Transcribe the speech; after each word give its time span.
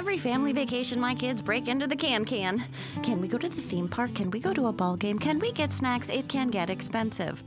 Every 0.00 0.16
family 0.16 0.54
vacation, 0.54 0.98
my 0.98 1.14
kids 1.14 1.42
break 1.42 1.68
into 1.68 1.86
the 1.86 1.94
can 1.94 2.24
can. 2.24 2.64
Can 3.02 3.20
we 3.20 3.28
go 3.28 3.36
to 3.36 3.50
the 3.50 3.60
theme 3.60 3.86
park? 3.86 4.14
Can 4.14 4.30
we 4.30 4.40
go 4.40 4.54
to 4.54 4.68
a 4.68 4.72
ball 4.72 4.96
game? 4.96 5.18
Can 5.18 5.38
we 5.38 5.52
get 5.52 5.74
snacks? 5.74 6.08
It 6.08 6.26
can 6.26 6.48
get 6.48 6.70
expensive. 6.70 7.44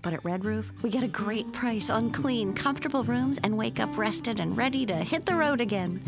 But 0.00 0.12
at 0.12 0.24
Red 0.24 0.44
Roof, 0.44 0.70
we 0.82 0.90
get 0.90 1.02
a 1.02 1.08
great 1.08 1.52
price 1.52 1.90
on 1.90 2.12
clean, 2.12 2.54
comfortable 2.54 3.02
rooms 3.02 3.40
and 3.42 3.58
wake 3.58 3.80
up 3.80 3.98
rested 3.98 4.38
and 4.38 4.56
ready 4.56 4.86
to 4.86 4.94
hit 4.94 5.26
the 5.26 5.34
road 5.34 5.60
again. 5.60 6.00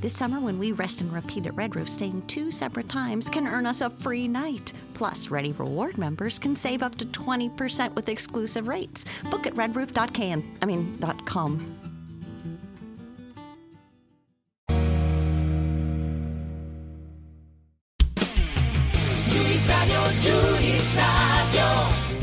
This 0.00 0.16
summer, 0.16 0.40
when 0.40 0.58
we 0.58 0.72
rest 0.72 1.02
and 1.02 1.12
repeat 1.12 1.44
at 1.44 1.54
Red 1.54 1.76
Roof, 1.76 1.90
staying 1.90 2.26
two 2.28 2.50
separate 2.50 2.88
times 2.88 3.28
can 3.28 3.46
earn 3.46 3.66
us 3.66 3.82
a 3.82 3.90
free 3.90 4.26
night. 4.26 4.72
Plus, 4.94 5.28
Ready 5.28 5.52
Reward 5.52 5.98
members 5.98 6.38
can 6.38 6.56
save 6.56 6.82
up 6.82 6.94
to 6.94 7.04
20% 7.04 7.94
with 7.94 8.08
exclusive 8.08 8.68
rates. 8.68 9.04
Book 9.30 9.46
at 9.46 9.54
redroof.can. 9.54 10.56
I 10.62 10.64
mean, 10.64 10.98
.com. 11.26 11.85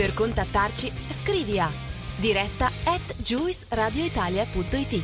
Per 0.03 0.13
contattarci 0.13 0.91
scrivi 1.11 1.61
a 1.61 1.71
diretta 2.17 2.65
at 2.83 3.15
juiceradioitalia.it 3.19 5.01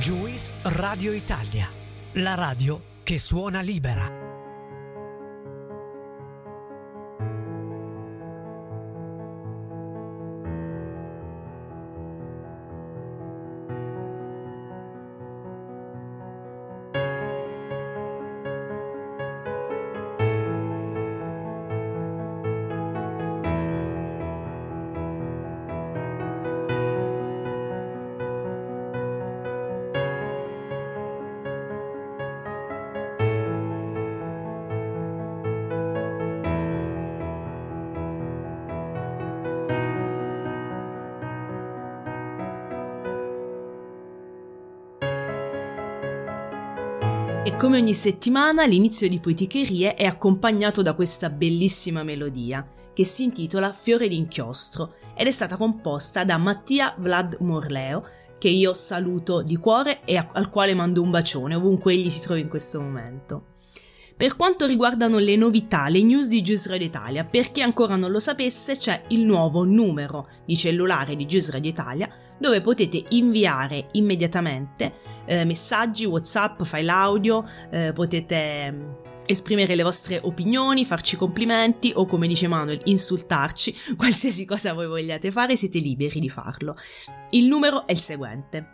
Juice 0.00 0.52
Radio 0.62 1.12
Italia, 1.12 1.68
la 2.14 2.34
radio 2.34 2.82
che 3.04 3.18
suona 3.18 3.60
libera. 3.60 4.21
Come 47.62 47.78
ogni 47.78 47.94
settimana 47.94 48.66
l'inizio 48.66 49.08
di 49.08 49.20
Poeticherie 49.20 49.94
è 49.94 50.04
accompagnato 50.04 50.82
da 50.82 50.94
questa 50.94 51.30
bellissima 51.30 52.02
melodia 52.02 52.66
che 52.92 53.04
si 53.04 53.22
intitola 53.22 53.72
Fiore 53.72 54.08
d'inchiostro 54.08 54.94
ed 55.14 55.28
è 55.28 55.30
stata 55.30 55.56
composta 55.56 56.24
da 56.24 56.38
Mattia 56.38 56.92
Vlad 56.98 57.36
Morleo 57.38 58.04
che 58.36 58.48
io 58.48 58.74
saluto 58.74 59.42
di 59.42 59.56
cuore 59.58 60.02
e 60.02 60.16
al 60.32 60.50
quale 60.50 60.74
mando 60.74 61.02
un 61.02 61.10
bacione 61.10 61.54
ovunque 61.54 61.92
egli 61.92 62.08
si 62.08 62.22
trovi 62.22 62.40
in 62.40 62.48
questo 62.48 62.80
momento. 62.80 63.51
Per 64.22 64.36
quanto 64.36 64.66
riguardano 64.66 65.18
le 65.18 65.34
novità, 65.34 65.88
le 65.88 66.00
news 66.00 66.28
di 66.28 66.44
Radio 66.66 66.86
Italia, 66.86 67.24
per 67.24 67.50
chi 67.50 67.60
ancora 67.60 67.96
non 67.96 68.12
lo 68.12 68.20
sapesse 68.20 68.76
c'è 68.76 69.02
il 69.08 69.24
nuovo 69.24 69.64
numero 69.64 70.28
di 70.44 70.56
cellulare 70.56 71.16
di 71.16 71.26
Radio 71.50 71.68
Italia 71.68 72.08
dove 72.38 72.60
potete 72.60 73.02
inviare 73.08 73.88
immediatamente 73.94 74.92
eh, 75.24 75.44
messaggi, 75.44 76.04
whatsapp, 76.04 76.62
file 76.62 76.90
audio, 76.92 77.44
eh, 77.72 77.90
potete 77.92 78.70
mm, 78.70 78.92
esprimere 79.26 79.74
le 79.74 79.82
vostre 79.82 80.20
opinioni, 80.22 80.84
farci 80.84 81.16
complimenti 81.16 81.90
o 81.92 82.06
come 82.06 82.28
dice 82.28 82.46
Manuel 82.46 82.80
insultarci, 82.84 83.74
qualsiasi 83.98 84.44
cosa 84.44 84.72
voi 84.72 84.86
vogliate 84.86 85.32
fare 85.32 85.56
siete 85.56 85.80
liberi 85.80 86.20
di 86.20 86.28
farlo. 86.28 86.76
Il 87.30 87.46
numero 87.46 87.84
è 87.88 87.90
il 87.90 87.98
seguente. 87.98 88.68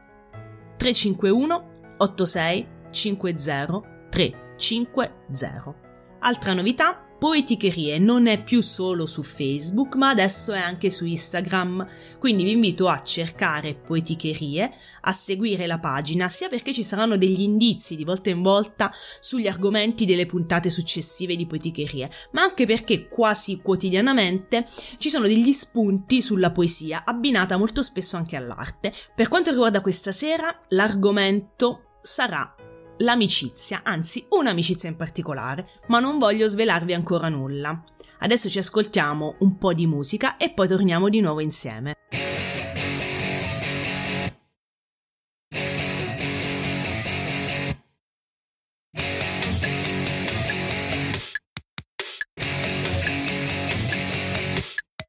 351 0.76 1.94
86 1.96 2.66
50 2.90 4.47
350. 4.58 5.86
Altra 6.20 6.52
novità, 6.52 7.08
Poeticherie 7.18 7.98
non 7.98 8.28
è 8.28 8.42
più 8.44 8.60
solo 8.60 9.04
su 9.04 9.24
Facebook, 9.24 9.96
ma 9.96 10.10
adesso 10.10 10.52
è 10.52 10.60
anche 10.60 10.88
su 10.88 11.04
Instagram, 11.04 11.84
quindi 12.20 12.44
vi 12.44 12.52
invito 12.52 12.88
a 12.88 13.02
cercare 13.02 13.74
Poeticherie, 13.74 14.70
a 15.00 15.12
seguire 15.12 15.66
la 15.66 15.80
pagina, 15.80 16.28
sia 16.28 16.48
perché 16.48 16.72
ci 16.72 16.84
saranno 16.84 17.16
degli 17.16 17.40
indizi 17.40 17.96
di 17.96 18.04
volta 18.04 18.30
in 18.30 18.40
volta 18.40 18.88
sugli 19.18 19.48
argomenti 19.48 20.06
delle 20.06 20.26
puntate 20.26 20.70
successive 20.70 21.34
di 21.34 21.46
Poeticherie, 21.46 22.08
ma 22.32 22.42
anche 22.42 22.66
perché 22.66 23.08
quasi 23.08 23.60
quotidianamente 23.62 24.64
ci 24.98 25.08
sono 25.10 25.26
degli 25.26 25.52
spunti 25.52 26.22
sulla 26.22 26.52
poesia, 26.52 27.02
abbinata 27.04 27.56
molto 27.56 27.82
spesso 27.82 28.16
anche 28.16 28.36
all'arte. 28.36 28.92
Per 29.16 29.26
quanto 29.26 29.50
riguarda 29.50 29.80
questa 29.80 30.12
sera, 30.12 30.56
l'argomento 30.68 31.94
sarà 32.00 32.54
l'amicizia, 32.98 33.80
anzi 33.84 34.26
un'amicizia 34.30 34.88
in 34.88 34.96
particolare, 34.96 35.66
ma 35.88 36.00
non 36.00 36.18
voglio 36.18 36.48
svelarvi 36.48 36.94
ancora 36.94 37.28
nulla. 37.28 37.82
Adesso 38.20 38.48
ci 38.48 38.58
ascoltiamo 38.58 39.36
un 39.40 39.58
po' 39.58 39.72
di 39.72 39.86
musica 39.86 40.36
e 40.36 40.50
poi 40.50 40.68
torniamo 40.68 41.08
di 41.08 41.20
nuovo 41.20 41.40
insieme. 41.40 41.94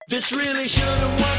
This 0.10 0.32
really 0.32 0.68
shouldn't 0.68 1.22
work 1.22 1.39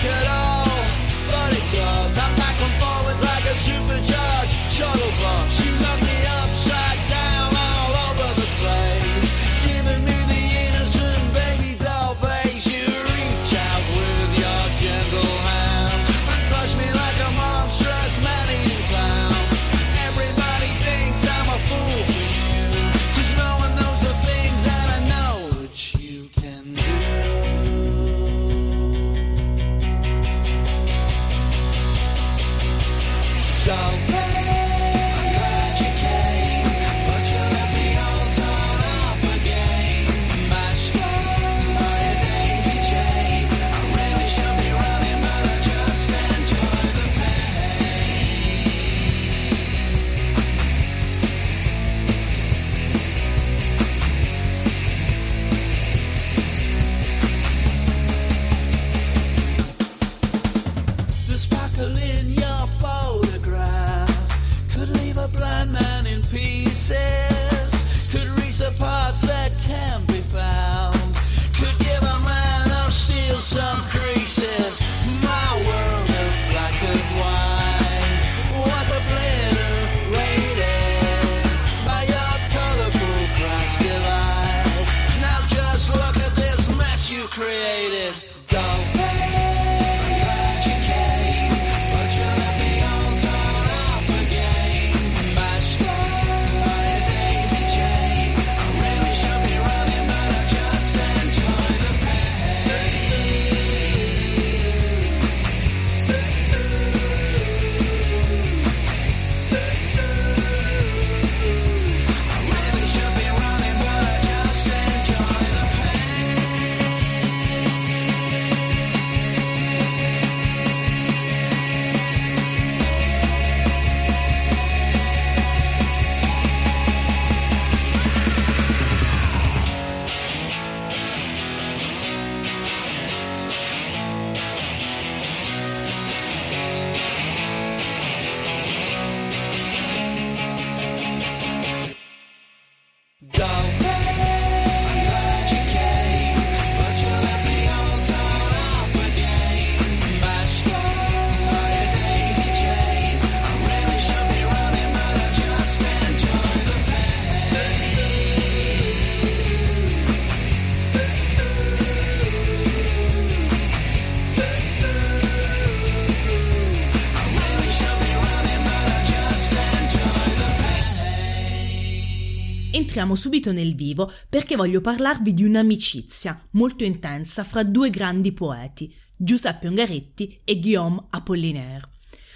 entriamo 173.00 173.14
subito 173.14 173.50
nel 173.52 173.74
vivo 173.74 174.12
perché 174.28 174.56
voglio 174.56 174.82
parlarvi 174.82 175.32
di 175.32 175.42
un'amicizia 175.42 176.48
molto 176.50 176.84
intensa 176.84 177.44
fra 177.44 177.62
due 177.62 177.88
grandi 177.88 178.32
poeti, 178.32 178.94
Giuseppe 179.16 179.68
Ungaretti 179.68 180.38
e 180.44 180.58
Guillaume 180.58 181.06
Apollinaire. 181.08 181.88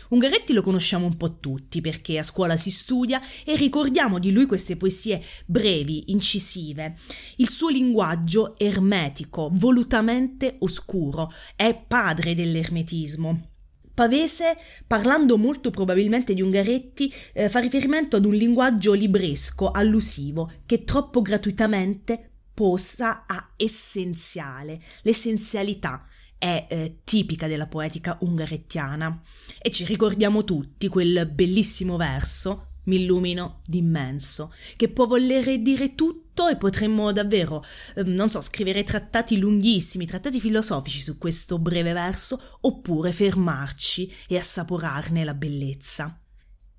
Ungaretti 0.09 0.55
lo 0.55 0.63
conosciamo 0.63 1.05
un 1.05 1.19
po' 1.19 1.39
tutti 1.39 1.83
perché 1.83 2.19
a 2.19 2.23
scuola 2.23 2.57
si 2.57 2.71
studia 2.71 3.21
e 3.45 3.57
ricordiamo 3.57 4.19
di 4.19 4.33
lui 4.33 4.47
queste 4.47 4.79
poesie 4.79 5.23
brevi, 5.45 6.13
incisive. 6.13 6.97
Il 7.37 7.51
suo 7.51 7.69
linguaggio 7.69 8.57
ermetico, 8.57 9.51
volutamente 9.53 10.57
oscuro, 10.61 11.31
è 11.57 11.79
padre 11.87 12.35
dell'ermetismo. 12.35 13.54
Pavese, 13.95 14.57
parlando 14.87 15.39
molto 15.39 15.71
probabilmente 15.71 16.35
di 16.35 16.43
Ungaretti, 16.43 17.13
eh, 17.33 17.49
fa 17.49 17.61
riferimento 17.61 18.17
ad 18.17 18.25
un 18.25 18.35
linguaggio 18.35 18.93
libresco, 18.93 19.71
allusivo, 19.71 20.51
che 20.67 20.83
troppo 20.83 21.23
gratuitamente 21.23 22.31
posa 22.53 23.25
a 23.27 23.53
essenziale, 23.57 24.81
l'essenzialità, 25.03 26.05
è 26.37 26.67
eh, 26.69 26.99
tipica 27.05 27.47
della 27.47 27.69
poetica 27.69 28.17
ungarettiana. 28.21 29.21
E 29.63 29.71
ci 29.71 29.85
ricordiamo 29.85 30.43
tutti 30.43 30.89
quel 30.89 31.31
bellissimo 31.33 31.97
verso 31.97 32.71
mi 32.85 32.97
illumino 32.97 33.61
d'immenso, 33.65 34.53
che 34.77 34.89
può 34.89 35.07
voler 35.07 35.61
dire 35.61 35.95
tutto 35.95 36.24
e 36.49 36.57
potremmo 36.57 37.13
davvero, 37.13 37.65
eh, 37.95 38.03
non 38.03 38.29
so, 38.29 38.41
scrivere 38.41 38.83
trattati 38.83 39.39
lunghissimi, 39.39 40.07
trattati 40.07 40.41
filosofici 40.41 41.01
su 41.01 41.19
questo 41.19 41.59
breve 41.59 41.93
verso, 41.93 42.59
oppure 42.63 43.13
fermarci 43.13 44.13
e 44.29 44.37
assaporarne 44.37 45.25
la 45.25 45.35
bellezza. 45.35 46.19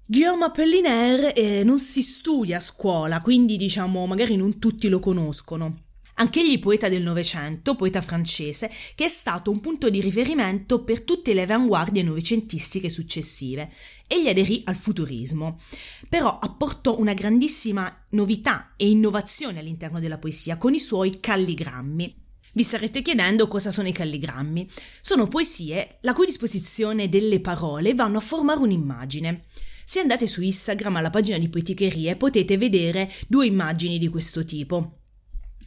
Guillaume 0.06 0.46
Apollinaire 0.46 1.34
eh, 1.34 1.64
non 1.64 1.80
si 1.80 2.02
studia 2.02 2.58
a 2.58 2.60
scuola, 2.60 3.22
quindi 3.22 3.58
diciamo 3.58 4.06
magari 4.06 4.36
non 4.36 4.60
tutti 4.60 4.88
lo 4.88 5.00
conoscono. 5.00 5.85
Anch'egli 6.18 6.60
poeta 6.60 6.88
del 6.88 7.02
Novecento, 7.02 7.76
poeta 7.76 8.02
francese, 8.02 8.72
che 8.96 9.06
è 9.06 9.10
stato 9.10 9.52
un 9.52 9.60
punto 9.60 9.90
di 9.90 10.00
riferimento 10.00 10.84
per 10.84 11.02
tutte 11.02 11.34
le 11.34 11.42
avanguardie 11.42 12.04
novecentistiche 12.04 12.88
successive. 12.88 13.70
Egli 14.08 14.30
aderì 14.30 14.62
al 14.66 14.76
futurismo, 14.76 15.60
però 16.08 16.38
apportò 16.38 16.98
una 16.98 17.14
grandissima 17.14 18.04
novità 18.12 18.76
e 18.78 18.90
innovazione 18.90 19.60
all'interno 19.60 20.00
della 20.00 20.18
poesia 20.18 20.58
con 20.58 20.74
i 20.74 20.80
suoi 20.80 21.20
calligrammi. 21.20 22.24
Vi 22.54 22.64
starete 22.64 23.02
chiedendo 23.02 23.50
cosa 23.50 23.70
sono 23.70 23.90
i 23.90 23.92
calligrammi. 23.92 24.66
Sono 25.02 25.28
poesie 25.28 25.98
la 26.02 26.14
cui 26.14 26.26
disposizione 26.26 27.10
delle 27.10 27.42
parole 27.42 27.94
vanno 27.94 28.20
a 28.20 28.22
formare 28.22 28.62
un'immagine. 28.62 29.42
Se 29.84 30.00
andate 30.00 30.26
su 30.28 30.42
Instagram 30.42 30.96
alla 30.96 31.10
pagina 31.10 31.38
di 31.38 31.50
Poeticherie 31.50 32.16
potete 32.16 32.58
vedere 32.58 33.12
due 33.28 33.46
immagini 33.46 34.00
di 34.00 34.08
questo 34.08 34.46
tipo. 34.46 35.00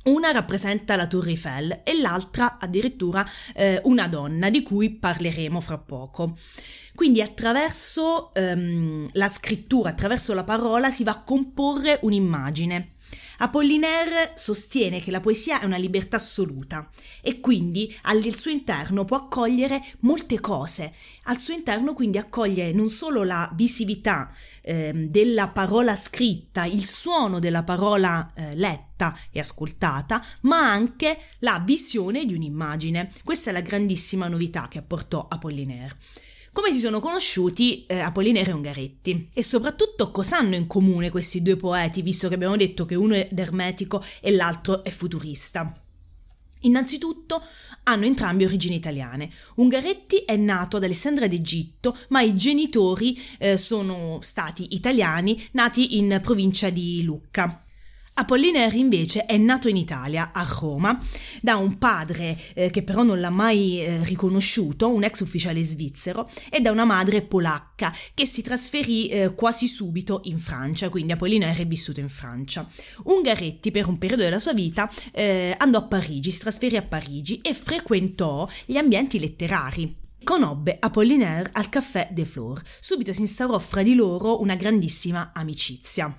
Una 0.05 0.31
rappresenta 0.31 0.97
la 0.97 1.07
Torre 1.07 1.31
Eiffel 1.31 1.81
e 1.85 2.01
l'altra 2.01 2.57
addirittura 2.59 3.29
eh, 3.55 3.81
una 3.85 4.09
donna 4.09 4.49
di 4.49 4.63
cui 4.63 4.91
parleremo 4.91 5.61
fra 5.61 5.77
poco. 5.77 6.37
Quindi 6.95 7.21
attraverso 7.21 8.33
ehm, 8.35 9.09
la 9.13 9.29
scrittura, 9.29 9.91
attraverso 9.91 10.35
la 10.35 10.45
parola 10.45 10.91
si 10.91 11.05
va 11.05 11.13
a 11.13 11.23
comporre 11.23 11.99
un'immagine. 12.03 12.93
Apollinaire 13.41 14.33
sostiene 14.35 15.01
che 15.01 15.13
la 15.13 15.21
poesia 15.21 15.61
è 15.61 15.65
una 15.65 15.77
libertà 15.77 16.17
assoluta 16.17 16.89
e 17.23 17.39
quindi 17.39 17.95
al 18.03 18.21
suo 18.35 18.51
interno 18.51 19.05
può 19.05 19.17
accogliere 19.17 19.81
molte 20.01 20.41
cose. 20.41 20.93
Al 21.25 21.39
suo 21.39 21.55
interno 21.55 21.95
quindi 21.95 22.19
accoglie 22.19 22.73
non 22.73 22.89
solo 22.89 23.23
la 23.23 23.49
visività 23.55 24.29
eh, 24.69 24.93
della 25.09 25.49
parola 25.49 25.97
scritta, 25.97 26.67
il 26.67 26.85
suono 26.85 27.39
della 27.39 27.63
parola 27.63 28.31
eh, 28.35 28.55
letta 28.55 29.17
e 29.31 29.39
ascoltata, 29.39 30.23
ma 30.43 30.71
anche 30.71 31.17
la 31.39 31.63
visione 31.65 32.27
di 32.27 32.35
un'immagine. 32.35 33.11
Questa 33.25 33.49
è 33.49 33.53
la 33.55 33.63
grandissima 33.63 34.29
novità 34.29 34.69
che 34.69 34.79
apportò 34.79 35.27
Apollinaire. 35.27 35.97
Come 36.53 36.71
si 36.71 36.81
sono 36.81 37.01
conosciuti 37.01 37.87
eh, 37.87 38.01
Apollinaire 38.01 38.51
e 38.51 38.55
Ungaretti? 38.55 39.31
E 39.33 39.43
soprattutto 39.43 40.11
cosa 40.11 40.37
hanno 40.37 40.57
in 40.57 40.67
comune 40.67 41.09
questi 41.09 41.41
due 41.41 41.57
poeti, 41.57 42.03
visto 42.03 42.29
che 42.29 42.35
abbiamo 42.35 42.57
detto 42.57 42.85
che 42.85 42.95
uno 42.95 43.15
è 43.15 43.27
ermetico 43.35 44.05
e 44.21 44.33
l'altro 44.33 44.85
è 44.85 44.91
futurista? 44.91 45.88
Innanzitutto 46.63 47.43
hanno 47.85 48.05
entrambi 48.05 48.45
origini 48.45 48.75
italiane. 48.75 49.31
Ungaretti 49.57 50.19
è 50.19 50.37
nato 50.37 50.77
ad 50.77 50.85
Alessandria 50.85 51.29
d'Egitto, 51.29 51.97
ma 52.09 52.21
i 52.21 52.35
genitori 52.35 53.19
eh, 53.39 53.57
sono 53.57 54.19
stati 54.23 54.75
italiani, 54.75 55.41
nati 55.53 55.99
in 55.99 56.21
provincia 56.23 56.71
di 56.71 57.03
Lucca. 57.05 57.63
Apollinaire 58.19 58.77
invece 58.77 59.27
è 59.27 59.37
nato 59.37 59.69
in 59.69 59.77
Italia, 59.77 60.33
a 60.33 60.45
Roma, 60.59 60.99
da 61.41 61.55
un 61.55 61.79
padre 61.79 62.37
eh, 62.55 62.69
che 62.69 62.83
però 62.83 63.05
non 63.05 63.21
l'ha 63.21 63.31
mai 63.31 63.81
eh, 63.81 64.03
riconosciuto, 64.03 64.93
un 64.93 65.05
ex 65.05 65.21
ufficiale 65.21 65.63
svizzero, 65.63 66.29
e 66.51 66.61
da 66.61 66.73
una 66.73 66.85
madre 66.85 67.23
polacca 67.23 67.95
che 68.15 68.27
si 68.27 68.43
trasferì 68.43 69.07
eh, 69.07 69.35
quasi 69.37 69.69
subito 69.69 70.23
in 70.25 70.41
Francia, 70.41 70.89
quindi 70.89 71.13
Apollinaire 71.13 71.63
è 71.63 71.67
vissuto 71.69 72.01
in 72.01 72.09
Francia. 72.09 72.69
Ungaretti 73.05 73.71
per 73.71 73.87
un 73.87 73.99
periodo 73.99 74.25
della 74.25 74.41
sua 74.41 74.53
vita 74.53 74.91
eh, 75.13 75.55
andò 75.57 75.79
a 75.79 75.83
Parigi, 75.83 76.33
si 76.33 76.41
trasferì 76.41 76.77
a 76.77 76.83
Parigi 76.83 77.41
e 77.41 77.55
frequentò 77.55 78.49
gli 78.65 78.77
ambienti 78.77 79.21
letterari. 79.21 79.95
Conobbe 80.25 80.77
Apollinaire 80.81 81.51
al 81.53 81.69
Café 81.69 82.09
des 82.11 82.29
Fleurs. 82.29 82.63
Subito 82.81 83.13
si 83.13 83.21
instaurò 83.21 83.61
fra 83.61 83.85
di 83.85 83.95
loro 83.95 84.41
una 84.41 84.57
grandissima 84.57 85.31
amicizia. 85.33 86.13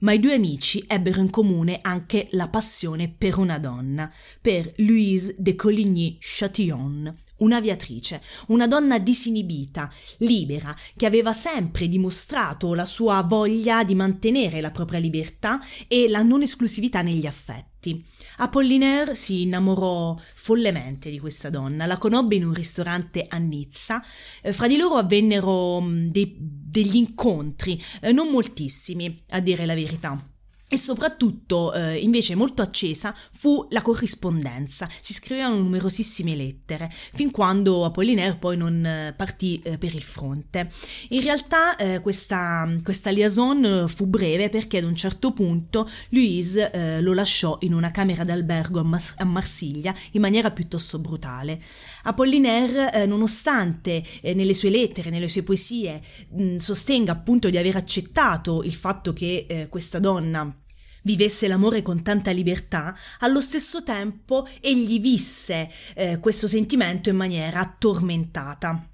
Ma 0.00 0.12
i 0.12 0.20
due 0.20 0.34
amici 0.34 0.84
ebbero 0.86 1.20
in 1.20 1.30
comune 1.30 1.80
anche 1.82 2.28
la 2.32 2.46
passione 2.48 3.08
per 3.08 3.38
una 3.38 3.58
donna, 3.58 4.12
per 4.40 4.72
Louise 4.76 5.34
de 5.38 5.56
Coligny-Chatillon, 5.56 7.16
un'aviatrice, 7.38 8.22
una 8.48 8.68
donna 8.68 8.98
disinibita, 8.98 9.92
libera, 10.18 10.76
che 10.96 11.06
aveva 11.06 11.32
sempre 11.32 11.88
dimostrato 11.88 12.74
la 12.74 12.84
sua 12.84 13.22
voglia 13.22 13.82
di 13.82 13.96
mantenere 13.96 14.60
la 14.60 14.70
propria 14.70 15.00
libertà 15.00 15.60
e 15.88 16.08
la 16.08 16.22
non 16.22 16.42
esclusività 16.42 17.02
negli 17.02 17.26
affetti. 17.26 18.04
Apollinaire 18.38 19.14
si 19.14 19.42
innamorò 19.42 20.16
follemente 20.34 21.10
di 21.10 21.18
questa 21.18 21.50
donna, 21.50 21.86
la 21.86 21.98
conobbe 21.98 22.36
in 22.36 22.44
un 22.44 22.52
ristorante 22.52 23.24
a 23.28 23.38
Nizza, 23.38 24.02
eh, 24.42 24.52
fra 24.52 24.66
di 24.66 24.76
loro 24.76 24.94
avvennero 24.94 25.84
dei, 25.84 26.36
degli 26.68 26.96
incontri, 26.96 27.80
eh, 28.00 28.12
non 28.12 28.28
moltissimi 28.28 29.14
a 29.30 29.40
dire 29.40 29.64
la 29.64 29.74
verità. 29.74 30.37
E 30.70 30.76
soprattutto, 30.76 31.72
eh, 31.72 31.96
invece, 31.96 32.34
molto 32.34 32.60
accesa 32.60 33.14
fu 33.32 33.66
la 33.70 33.80
corrispondenza. 33.80 34.86
Si 35.00 35.14
scrivevano 35.14 35.56
numerosissime 35.56 36.36
lettere, 36.36 36.92
fin 36.92 37.30
quando 37.30 37.86
Apollinaire 37.86 38.36
poi 38.36 38.58
non 38.58 38.84
eh, 38.84 39.14
partì 39.16 39.58
eh, 39.64 39.78
per 39.78 39.94
il 39.94 40.02
fronte. 40.02 40.68
In 41.08 41.22
realtà 41.22 41.74
eh, 41.76 42.00
questa, 42.00 42.70
questa, 42.82 43.08
liaison 43.08 43.86
fu 43.88 44.06
breve 44.08 44.50
perché 44.50 44.76
ad 44.76 44.84
un 44.84 44.94
certo 44.94 45.32
punto 45.32 45.88
Louise 46.10 46.70
eh, 46.70 47.00
lo 47.00 47.14
lasciò 47.14 47.56
in 47.62 47.72
una 47.72 47.90
camera 47.90 48.24
d'albergo 48.24 48.80
a, 48.80 48.84
Mas- 48.84 49.14
a, 49.16 49.24
Marsiglia 49.24 49.94
in 50.12 50.20
maniera 50.20 50.50
piuttosto 50.50 50.98
brutale. 50.98 51.58
Apollinaire, 52.02 52.92
eh, 52.92 53.06
nonostante 53.06 54.04
nelle 54.22 54.52
sue 54.52 54.68
lettere, 54.68 55.08
nelle 55.08 55.28
sue 55.28 55.42
poesie, 55.42 55.98
mh, 56.36 56.56
sostenga 56.56 57.12
appunto 57.12 57.48
di 57.48 57.56
aver 57.56 57.76
accettato 57.76 58.62
il 58.62 58.74
fatto 58.74 59.14
che 59.14 59.66
questa 59.70 59.98
donna 59.98 60.57
vivesse 61.02 61.48
l'amore 61.48 61.82
con 61.82 62.02
tanta 62.02 62.30
libertà, 62.30 62.94
allo 63.20 63.40
stesso 63.40 63.82
tempo 63.82 64.46
egli 64.60 65.00
visse 65.00 65.70
eh, 65.94 66.18
questo 66.18 66.48
sentimento 66.48 67.08
in 67.08 67.16
maniera 67.16 67.76
tormentata. 67.78 68.84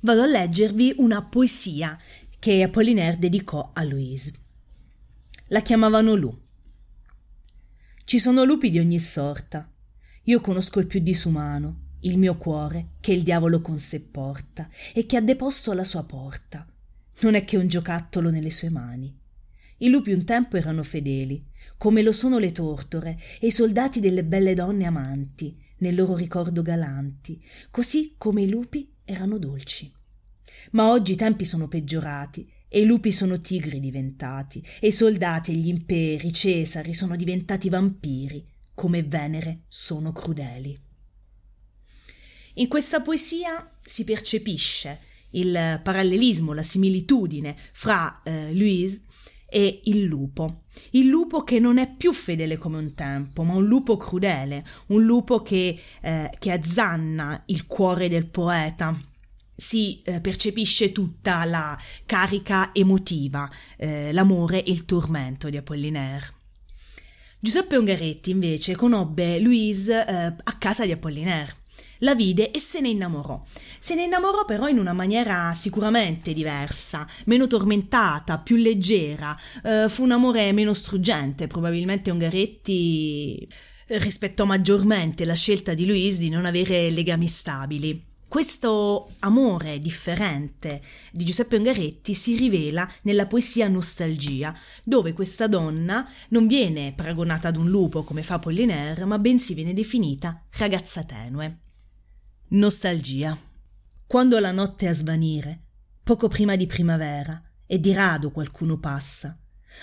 Vado 0.00 0.22
a 0.22 0.26
leggervi 0.26 0.94
una 0.96 1.22
poesia 1.22 1.98
che 2.38 2.62
Apollinaire 2.62 3.18
dedicò 3.18 3.70
a 3.72 3.84
Louise. 3.84 4.32
La 5.48 5.60
chiamavano 5.60 6.14
Lu. 6.14 6.40
Ci 8.04 8.18
sono 8.18 8.44
lupi 8.44 8.70
di 8.70 8.80
ogni 8.80 8.98
sorta. 8.98 9.70
Io 10.24 10.40
conosco 10.40 10.80
il 10.80 10.86
più 10.86 11.00
disumano, 11.00 11.90
il 12.00 12.18
mio 12.18 12.36
cuore 12.36 12.94
che 13.00 13.12
il 13.12 13.22
diavolo 13.22 13.60
con 13.60 13.78
sé 13.78 14.00
porta 14.00 14.68
e 14.92 15.06
che 15.06 15.16
ha 15.16 15.20
deposto 15.20 15.70
alla 15.70 15.84
sua 15.84 16.02
porta. 16.02 16.66
Non 17.20 17.34
è 17.34 17.44
che 17.44 17.56
un 17.56 17.68
giocattolo 17.68 18.30
nelle 18.30 18.50
sue 18.50 18.70
mani. 18.70 19.21
I 19.82 19.88
lupi 19.88 20.12
un 20.12 20.24
tempo 20.24 20.56
erano 20.56 20.84
fedeli, 20.84 21.44
come 21.76 22.02
lo 22.02 22.12
sono 22.12 22.38
le 22.38 22.52
tortore 22.52 23.20
e 23.40 23.48
i 23.48 23.50
soldati 23.50 23.98
delle 23.98 24.22
belle 24.22 24.54
donne 24.54 24.84
amanti, 24.84 25.60
nel 25.78 25.96
loro 25.96 26.14
ricordo 26.14 26.62
galanti, 26.62 27.42
così 27.68 28.14
come 28.16 28.42
i 28.42 28.48
lupi 28.48 28.94
erano 29.04 29.38
dolci. 29.38 29.92
Ma 30.72 30.88
oggi 30.88 31.12
i 31.12 31.16
tempi 31.16 31.44
sono 31.44 31.66
peggiorati 31.66 32.48
e 32.68 32.82
i 32.82 32.84
lupi 32.84 33.10
sono 33.10 33.40
tigri 33.40 33.80
diventati, 33.80 34.64
e 34.78 34.86
i 34.86 34.92
soldati 34.92 35.50
e 35.50 35.54
gli 35.56 35.66
imperi, 35.66 36.32
cesari 36.32 36.94
sono 36.94 37.16
diventati 37.16 37.68
vampiri, 37.68 38.46
come 38.74 39.02
Venere 39.02 39.62
sono 39.66 40.12
crudeli. 40.12 40.80
In 42.54 42.68
questa 42.68 43.00
poesia 43.00 43.68
si 43.84 44.04
percepisce 44.04 45.00
il 45.30 45.80
parallelismo, 45.82 46.52
la 46.52 46.62
similitudine 46.62 47.56
fra 47.72 48.22
eh, 48.22 48.54
Louise 48.54 49.06
è 49.52 49.80
il 49.84 50.04
lupo. 50.04 50.62
Il 50.92 51.06
lupo 51.06 51.44
che 51.44 51.58
non 51.58 51.76
è 51.76 51.94
più 51.94 52.14
fedele 52.14 52.56
come 52.56 52.78
un 52.78 52.94
tempo, 52.94 53.42
ma 53.42 53.52
un 53.52 53.66
lupo 53.66 53.98
crudele, 53.98 54.64
un 54.86 55.04
lupo 55.04 55.42
che, 55.42 55.78
eh, 56.00 56.34
che 56.38 56.50
azzanna 56.50 57.42
il 57.46 57.66
cuore 57.66 58.08
del 58.08 58.26
poeta. 58.26 58.98
Si 59.54 60.00
eh, 60.02 60.20
percepisce 60.22 60.90
tutta 60.90 61.44
la 61.44 61.78
carica 62.06 62.70
emotiva, 62.72 63.48
eh, 63.76 64.10
l'amore 64.12 64.64
e 64.64 64.70
il 64.70 64.86
tormento 64.86 65.50
di 65.50 65.58
Apollinaire. 65.58 66.26
Giuseppe 67.38 67.76
Ungaretti 67.76 68.30
invece 68.30 68.74
conobbe 68.74 69.38
Louise 69.38 70.06
eh, 70.06 70.12
a 70.12 70.56
casa 70.58 70.86
di 70.86 70.92
Apollinaire 70.92 71.61
la 72.02 72.14
vide 72.14 72.50
e 72.50 72.58
se 72.60 72.80
ne 72.80 72.90
innamorò. 72.90 73.42
Se 73.78 73.94
ne 73.94 74.04
innamorò 74.04 74.44
però 74.44 74.68
in 74.68 74.78
una 74.78 74.92
maniera 74.92 75.52
sicuramente 75.54 76.32
diversa, 76.32 77.06
meno 77.24 77.46
tormentata, 77.46 78.38
più 78.38 78.56
leggera. 78.56 79.36
Eh, 79.64 79.86
fu 79.88 80.04
un 80.04 80.12
amore 80.12 80.52
meno 80.52 80.72
struggente, 80.72 81.46
probabilmente 81.46 82.10
Ungaretti 82.10 83.48
rispettò 83.86 84.44
maggiormente 84.44 85.24
la 85.24 85.34
scelta 85.34 85.74
di 85.74 85.86
Louise 85.86 86.20
di 86.20 86.28
non 86.28 86.44
avere 86.46 86.90
legami 86.90 87.26
stabili. 87.26 88.10
Questo 88.32 89.10
amore 89.18 89.78
differente 89.78 90.80
di 91.12 91.22
Giuseppe 91.22 91.56
Ungaretti 91.56 92.14
si 92.14 92.34
rivela 92.34 92.90
nella 93.02 93.26
poesia 93.26 93.68
Nostalgia, 93.68 94.58
dove 94.82 95.12
questa 95.12 95.46
donna 95.48 96.08
non 96.28 96.46
viene 96.46 96.94
paragonata 96.96 97.48
ad 97.48 97.56
un 97.56 97.68
lupo 97.68 98.04
come 98.04 98.22
fa 98.22 98.38
Pollinaire, 98.38 99.04
ma 99.04 99.18
bensì 99.18 99.52
viene 99.52 99.74
definita 99.74 100.42
ragazza 100.52 101.04
tenue. 101.04 101.58
Nostalgia. 102.54 103.34
Quando 104.06 104.38
la 104.38 104.52
notte 104.52 104.84
è 104.84 104.90
a 104.90 104.92
svanire, 104.92 105.62
poco 106.02 106.28
prima 106.28 106.54
di 106.54 106.66
primavera, 106.66 107.42
e 107.64 107.80
di 107.80 107.94
rado 107.94 108.30
qualcuno 108.30 108.78
passa, 108.78 109.40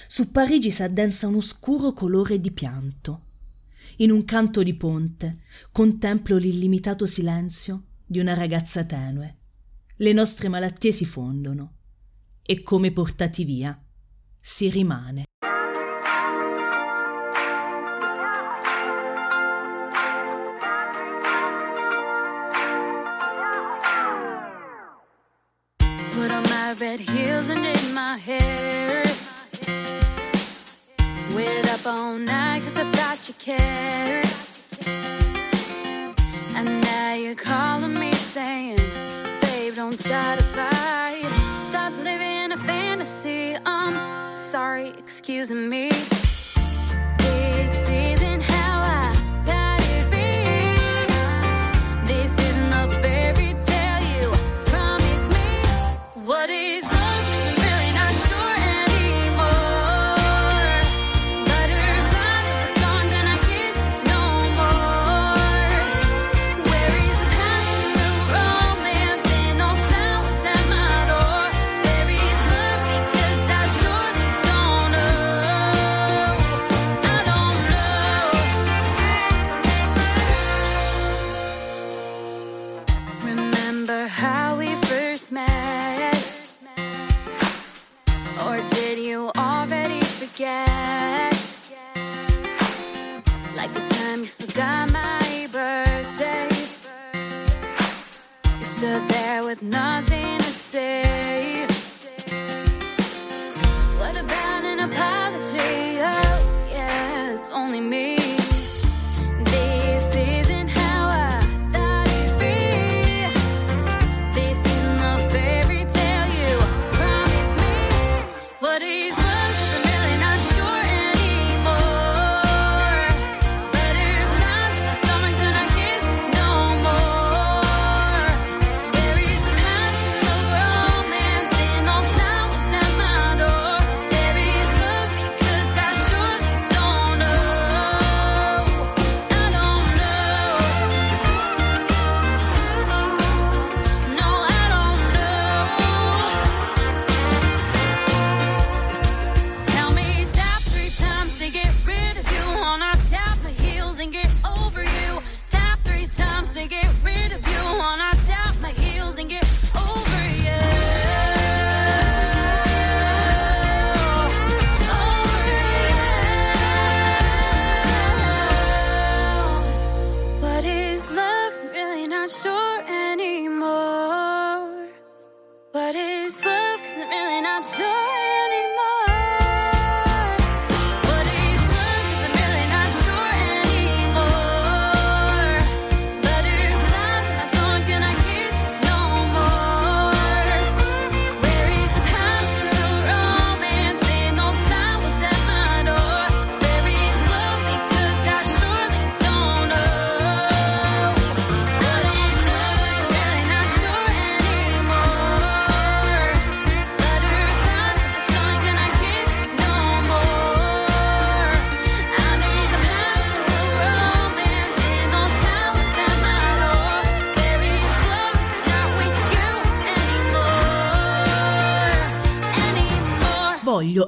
su 0.07 0.29
Parigi 0.29 0.69
s'addensa 0.69 1.25
un 1.25 1.33
oscuro 1.33 1.93
colore 1.93 2.39
di 2.39 2.51
pianto. 2.51 3.25
In 3.97 4.11
un 4.11 4.23
canto 4.23 4.61
di 4.61 4.75
ponte 4.75 5.39
contemplo 5.71 6.37
l'illimitato 6.37 7.07
silenzio 7.07 7.85
di 8.05 8.19
una 8.19 8.35
ragazza 8.35 8.85
tenue. 8.85 9.37
Le 9.95 10.13
nostre 10.13 10.47
malattie 10.47 10.91
si 10.91 11.05
fondono 11.05 11.77
e 12.43 12.61
come 12.61 12.91
portati 12.91 13.45
via 13.45 13.83
si 14.39 14.69
rimane. 14.69 15.23
You 33.29 33.35
cared. 33.37 34.25
And 36.55 36.81
now 36.81 37.13
you're 37.13 37.35
calling 37.35 37.93
me 37.93 38.11
saying, 38.13 38.77
Babe, 39.41 39.75
don't 39.75 39.97
start 39.97 40.39
a 40.39 40.43
fight. 40.43 41.29
Stop 41.69 41.93
living 42.03 42.51
a 42.51 42.57
fantasy. 42.57 43.55
I'm 43.65 44.33
sorry, 44.33 44.89
excuse 44.97 45.51
me. 45.51 45.91
With 99.49 99.63
nothing 99.63 100.37
to 100.37 100.43
say. 100.43 101.65
What 103.97 104.15
about 104.15 104.63
an 104.63 104.79
apology? 104.81 105.97
Oh, 106.13 106.67
yeah, 106.71 107.35
it's 107.35 107.49
only 107.49 107.81
me. 107.81 108.18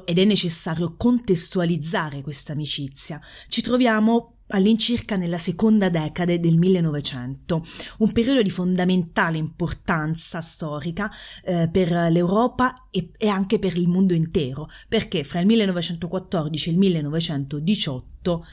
Ed 0.05 0.19
è 0.19 0.25
necessario 0.25 0.95
contestualizzare 0.95 2.21
questa 2.21 2.53
amicizia. 2.53 3.19
Ci 3.47 3.61
troviamo 3.61 4.35
all'incirca 4.51 5.15
nella 5.15 5.37
seconda 5.37 5.89
decade 5.89 6.39
del 6.39 6.57
1900, 6.57 7.63
un 7.99 8.11
periodo 8.11 8.41
di 8.41 8.49
fondamentale 8.49 9.37
importanza 9.37 10.41
storica 10.41 11.09
eh, 11.43 11.69
per 11.71 11.91
l'Europa 12.11 12.87
e, 12.89 13.11
e, 13.17 13.27
anche 13.27 13.59
per 13.59 13.77
il 13.77 13.87
mondo 13.87 14.13
intero, 14.13 14.69
perché 14.87 15.23
fra 15.23 15.39
il 15.39 15.45
1914 15.47 16.69
e 16.69 16.71
il 16.71 16.77
1918 16.77 18.45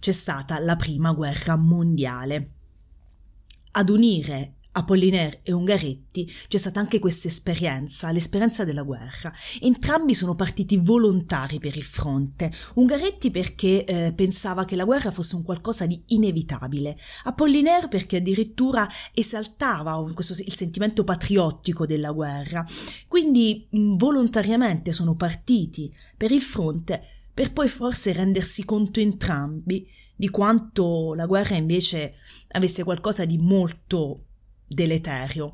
c'è 0.00 0.12
stata 0.12 0.58
la 0.58 0.76
prima 0.76 1.12
guerra 1.12 1.56
mondiale. 1.56 2.48
Ad 3.72 3.88
unire 3.88 4.56
Apollinaire 4.72 5.40
e 5.42 5.52
Ungaretti 5.52 6.30
c'è 6.48 6.56
stata 6.56 6.80
anche 6.80 6.98
questa 6.98 7.28
esperienza, 7.28 8.10
l'esperienza 8.10 8.64
della 8.64 8.82
guerra. 8.82 9.32
Entrambi 9.60 10.14
sono 10.14 10.34
partiti 10.34 10.78
volontari 10.78 11.58
per 11.58 11.76
il 11.76 11.84
fronte. 11.84 12.50
Ungaretti 12.74 13.30
perché 13.30 13.84
eh, 13.84 14.12
pensava 14.14 14.64
che 14.64 14.76
la 14.76 14.84
guerra 14.84 15.10
fosse 15.10 15.36
un 15.36 15.42
qualcosa 15.42 15.86
di 15.86 16.02
inevitabile, 16.08 16.96
Apollinaire 17.24 17.88
perché 17.88 18.16
addirittura 18.16 18.88
esaltava 19.12 20.02
questo, 20.14 20.34
il 20.42 20.54
sentimento 20.54 21.04
patriottico 21.04 21.86
della 21.86 22.12
guerra. 22.12 22.64
Quindi 23.08 23.66
mh, 23.70 23.96
volontariamente 23.96 24.92
sono 24.92 25.14
partiti 25.16 25.92
per 26.16 26.30
il 26.30 26.42
fronte 26.42 27.06
per 27.34 27.52
poi 27.52 27.68
forse 27.68 28.12
rendersi 28.12 28.64
conto 28.64 29.00
entrambi 29.00 29.88
di 30.14 30.28
quanto 30.28 31.14
la 31.14 31.26
guerra 31.26 31.56
invece 31.56 32.14
avesse 32.50 32.84
qualcosa 32.84 33.24
di 33.24 33.38
molto 33.38 34.26
deleterio. 34.74 35.52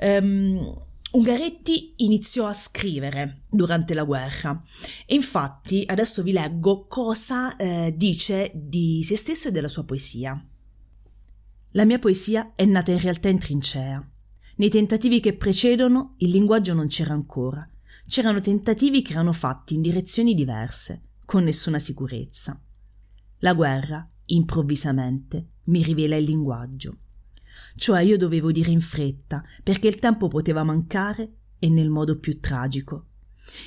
Um, 0.00 0.88
Ungaretti 1.12 1.94
iniziò 1.96 2.46
a 2.46 2.52
scrivere 2.52 3.42
durante 3.50 3.94
la 3.94 4.04
guerra 4.04 4.62
e 5.06 5.16
infatti 5.16 5.82
adesso 5.84 6.22
vi 6.22 6.30
leggo 6.30 6.86
cosa 6.86 7.56
eh, 7.56 7.92
dice 7.96 8.52
di 8.54 9.02
se 9.02 9.16
stesso 9.16 9.48
e 9.48 9.50
della 9.50 9.66
sua 9.66 9.84
poesia. 9.84 10.40
La 11.72 11.84
mia 11.84 11.98
poesia 11.98 12.52
è 12.54 12.64
nata 12.64 12.92
in 12.92 13.00
realtà 13.00 13.28
in 13.28 13.40
trincea. 13.40 14.08
Nei 14.56 14.68
tentativi 14.68 15.18
che 15.18 15.34
precedono 15.34 16.14
il 16.18 16.30
linguaggio 16.30 16.74
non 16.74 16.86
c'era 16.86 17.12
ancora. 17.12 17.68
C'erano 18.06 18.40
tentativi 18.40 19.02
che 19.02 19.12
erano 19.12 19.32
fatti 19.32 19.74
in 19.74 19.82
direzioni 19.82 20.34
diverse, 20.34 21.06
con 21.24 21.42
nessuna 21.42 21.80
sicurezza. 21.80 22.60
La 23.38 23.54
guerra, 23.54 24.06
improvvisamente, 24.26 25.46
mi 25.64 25.82
rivela 25.82 26.14
il 26.16 26.24
linguaggio. 26.24 26.98
Cioè 27.80 28.02
io 28.02 28.18
dovevo 28.18 28.52
dire 28.52 28.70
in 28.70 28.82
fretta, 28.82 29.42
perché 29.62 29.88
il 29.88 29.98
tempo 29.98 30.28
poteva 30.28 30.64
mancare 30.64 31.36
e 31.58 31.70
nel 31.70 31.88
modo 31.88 32.18
più 32.18 32.38
tragico. 32.38 33.06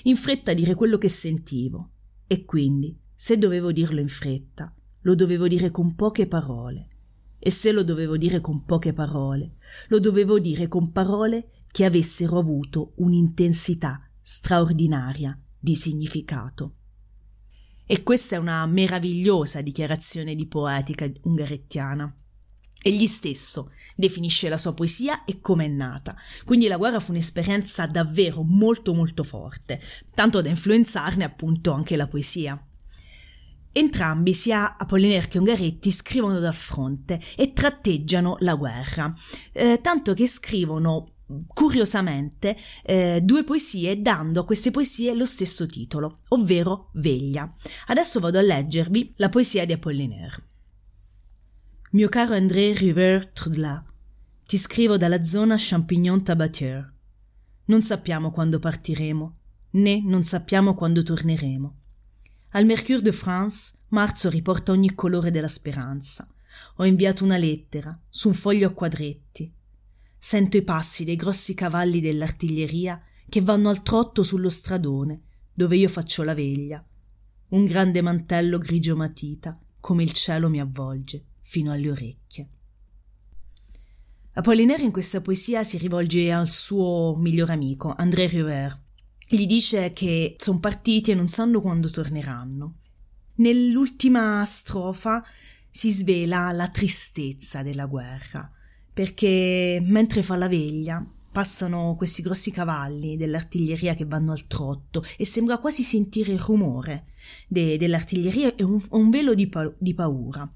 In 0.04 0.16
fretta 0.16 0.54
dire 0.54 0.76
quello 0.76 1.00
che 1.00 1.08
sentivo. 1.08 1.94
E 2.28 2.46
quindi, 2.46 2.96
se 3.16 3.40
dovevo 3.40 3.72
dirlo 3.72 4.00
in 4.00 4.08
fretta, 4.08 4.72
lo 5.02 5.16
dovevo 5.16 5.48
dire 5.48 5.72
con 5.72 5.96
poche 5.96 6.28
parole. 6.28 6.90
E 7.40 7.50
se 7.50 7.72
lo 7.72 7.84
dovevo 7.84 8.16
dire 8.16 8.40
con 8.40 8.64
poche 8.66 8.94
parole, 8.94 9.56
lo 9.88 9.98
dovevo 10.00 10.38
dire 10.38 10.68
con 10.68 10.92
parole 10.92 11.50
che 11.72 11.84
avessero 11.84 12.38
avuto 12.38 12.94
un'intensità 12.98 14.08
straordinaria 14.22 15.36
di 15.58 15.76
significato. 15.76 16.76
E 17.84 18.04
questa 18.04 18.36
è 18.36 18.40
una 18.40 18.64
meravigliosa 18.68 19.62
dichiarazione 19.62 20.36
di 20.36 20.46
poetica 20.46 21.12
ungarettiana. 21.24 22.16
Egli 22.86 23.08
stesso 23.08 23.72
definisce 23.96 24.50
la 24.50 24.58
sua 24.58 24.74
poesia 24.74 25.24
e 25.24 25.40
come 25.40 25.66
è 25.66 25.70
nata. 25.70 26.16
Quindi 26.44 26.68
la 26.68 26.76
guerra 26.76 27.00
fu 27.00 27.12
un'esperienza 27.12 27.86
davvero 27.86 28.44
molto 28.44 28.94
molto 28.94 29.24
forte, 29.24 29.82
tanto 30.14 30.42
da 30.42 30.50
influenzarne 30.50 31.24
appunto 31.24 31.72
anche 31.72 31.96
la 31.96 32.08
poesia. 32.08 32.62
Entrambi, 33.72 34.34
sia 34.34 34.76
Apollinaire 34.76 35.30
che 35.30 35.38
Ungaretti, 35.38 35.92
scrivono 35.92 36.40
dal 36.40 36.54
fronte 36.54 37.20
e 37.38 37.54
tratteggiano 37.54 38.36
la 38.40 38.56
guerra, 38.56 39.12
eh, 39.54 39.80
tanto 39.82 40.14
che 40.14 40.28
scrivono 40.28 41.14
curiosamente 41.48 42.56
eh, 42.84 43.22
due 43.24 43.46
poesie 43.46 44.02
dando 44.02 44.42
a 44.42 44.46
queste 44.46 44.72
poesie 44.72 45.16
lo 45.16 45.26
stesso 45.26 45.66
titolo, 45.66 46.20
ovvero 46.30 46.90
Veglia. 46.96 47.52
Adesso 47.88 48.20
vado 48.20 48.40
a 48.40 48.42
leggervi 48.42 49.14
la 49.16 49.30
poesia 49.30 49.66
di 49.66 49.72
Apollinaire. 49.72 50.53
Mio 51.94 52.10
caro 52.10 52.34
André 52.34 52.74
River 52.74 53.28
Trudla, 53.28 53.86
ti 54.48 54.58
scrivo 54.58 54.98
dalla 54.98 55.24
zona 55.24 55.58
Champignon 55.60 56.24
Tabatier. 56.24 56.92
Non 57.66 57.84
sappiamo 57.84 58.32
quando 58.32 58.58
partiremo, 58.58 59.38
né 59.74 60.02
non 60.02 60.24
sappiamo 60.24 60.74
quando 60.74 61.04
torneremo. 61.04 61.78
Al 62.54 62.66
Mercure 62.66 63.00
de 63.00 63.12
France 63.12 63.76
marzo 63.90 64.32
riporta 64.32 64.72
ogni 64.72 64.96
colore 64.96 65.30
della 65.30 65.48
speranza. 65.48 66.28
Ho 66.78 66.86
inviato 66.86 67.24
una 67.24 67.38
lettera 67.38 67.96
su 68.10 68.30
un 68.30 68.34
foglio 68.34 68.70
a 68.70 68.74
quadretti. 68.74 69.54
Sento 70.18 70.58
i 70.58 70.64
passi 70.64 71.04
dei 71.04 71.16
grossi 71.16 71.54
cavalli 71.54 72.02
dell'artiglieria 72.02 73.00
che 73.30 73.42
vanno 73.42 73.70
al 73.70 73.84
trotto 73.84 74.24
sullo 74.24 74.50
stradone 74.50 75.22
dove 75.54 75.78
io 75.78 75.90
faccio 75.90 76.24
la 76.24 76.34
veglia. 76.34 76.84
Un 77.50 77.66
grande 77.66 78.02
mantello 78.02 78.58
grigio 78.58 78.96
matita, 78.96 79.60
come 79.80 80.02
il 80.02 80.14
cielo 80.14 80.50
mi 80.50 80.60
avvolge 80.60 81.26
fino 81.44 81.72
alle 81.72 81.92
orecchie. 81.92 82.48
Apollinaire 84.36 84.84
in 84.84 84.92
questa 84.92 85.22
poesia 85.22 85.64
si 85.64 85.78
rivolge 85.78 86.32
al 86.32 86.48
suo 86.48 87.16
miglior 87.16 87.52
amico, 87.52 87.94
André 87.96 88.26
River. 88.26 88.74
Gli 89.30 89.46
dice 89.46 89.92
che 89.92 90.36
sono 90.40 90.60
partiti 90.60 91.12
e 91.12 91.16
non 91.16 91.28
sanno 91.28 91.62
quando 91.62 91.90
torneranno. 91.90 92.80
Nell'ultima 93.36 94.44
strofa 94.46 95.24
si 95.70 95.92
svela 95.92 96.52
la 96.52 96.70
tristezza 96.70 97.62
della 97.62 97.86
guerra, 97.86 98.50
perché 98.92 99.80
mentre 99.86 100.24
fa 100.24 100.36
la 100.36 100.48
veglia 100.48 101.06
passano 101.32 101.96
questi 101.96 102.22
grossi 102.22 102.52
cavalli 102.52 103.18
dell'artiglieria 103.18 103.96
che 103.96 104.06
vanno 104.06 104.32
al 104.32 104.46
trotto 104.48 105.04
e 105.18 105.26
sembra 105.26 105.58
quasi 105.58 105.82
sentire 105.82 106.32
il 106.32 106.40
rumore 106.40 107.08
de- 107.48 107.78
dell'artiglieria 107.78 108.56
e 108.56 108.64
un, 108.64 108.84
un 108.92 109.10
velo 109.10 109.34
di, 109.34 109.48
pa- 109.48 109.74
di, 109.78 109.94
paura. 109.94 110.50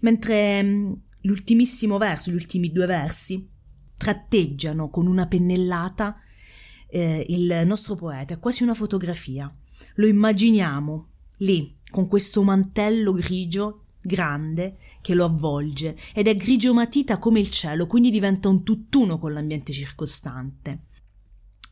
Mentre 0.00 0.62
mm, 0.62 0.92
l'ultimissimo 1.22 1.98
verso, 1.98 2.30
gli 2.30 2.34
ultimi 2.34 2.70
due 2.72 2.86
versi, 2.86 3.48
tratteggiano 3.96 4.90
con 4.90 5.06
una 5.06 5.26
pennellata 5.26 6.16
eh, 6.88 7.24
il 7.28 7.62
nostro 7.66 7.94
poeta, 7.94 8.34
è 8.34 8.38
quasi 8.38 8.62
una 8.62 8.74
fotografia. 8.74 9.52
Lo 9.96 10.06
immaginiamo 10.06 11.08
lì, 11.38 11.76
con 11.90 12.06
questo 12.06 12.42
mantello 12.42 13.12
grigio 13.12 13.84
grande 14.04 14.76
che 15.00 15.14
lo 15.14 15.24
avvolge 15.24 15.96
ed 16.12 16.28
è 16.28 16.36
grigio 16.36 16.74
matita 16.74 17.18
come 17.18 17.40
il 17.40 17.50
cielo, 17.50 17.86
quindi 17.86 18.10
diventa 18.10 18.48
un 18.48 18.62
tutt'uno 18.62 19.18
con 19.18 19.32
l'ambiente 19.32 19.72
circostante. 19.72 20.86